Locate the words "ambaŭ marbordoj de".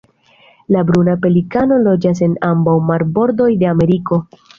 2.47-3.69